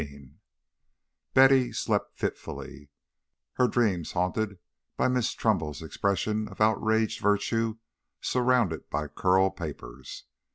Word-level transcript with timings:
XV 0.01 0.31
Betty 1.35 1.71
slept 1.71 2.17
fitfully, 2.17 2.89
her 3.57 3.67
dreams 3.67 4.13
haunted 4.13 4.57
by 4.97 5.07
Miss 5.07 5.31
Trumbull's 5.33 5.83
expression 5.83 6.47
of 6.47 6.59
outraged 6.59 7.21
virtue 7.21 7.77
surrounded 8.19 8.89
by 8.89 9.07
curl 9.07 9.51
papers. 9.51 10.23